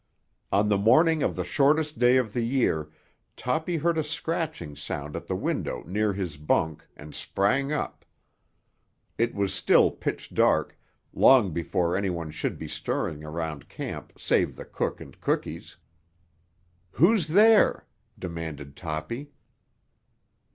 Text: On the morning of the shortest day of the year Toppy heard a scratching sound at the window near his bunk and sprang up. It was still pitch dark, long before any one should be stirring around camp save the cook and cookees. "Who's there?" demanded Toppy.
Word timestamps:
On 0.51 0.67
the 0.67 0.79
morning 0.79 1.21
of 1.21 1.35
the 1.35 1.43
shortest 1.43 1.99
day 1.99 2.17
of 2.17 2.33
the 2.33 2.41
year 2.41 2.89
Toppy 3.37 3.77
heard 3.77 3.99
a 3.99 4.03
scratching 4.03 4.75
sound 4.75 5.15
at 5.15 5.27
the 5.27 5.35
window 5.35 5.83
near 5.83 6.11
his 6.11 6.37
bunk 6.37 6.83
and 6.97 7.13
sprang 7.13 7.71
up. 7.71 8.03
It 9.19 9.35
was 9.35 9.53
still 9.53 9.91
pitch 9.91 10.33
dark, 10.33 10.75
long 11.13 11.51
before 11.51 11.95
any 11.95 12.09
one 12.09 12.31
should 12.31 12.57
be 12.57 12.67
stirring 12.67 13.23
around 13.23 13.69
camp 13.69 14.13
save 14.17 14.55
the 14.55 14.65
cook 14.65 15.01
and 15.01 15.21
cookees. 15.21 15.77
"Who's 16.93 17.27
there?" 17.27 17.85
demanded 18.17 18.75
Toppy. 18.75 19.29